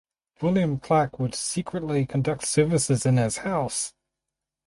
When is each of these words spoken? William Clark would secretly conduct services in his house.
William 0.41 0.79
Clark 0.79 1.19
would 1.19 1.35
secretly 1.35 2.07
conduct 2.07 2.43
services 2.47 3.05
in 3.05 3.17
his 3.17 3.37
house. 3.45 3.93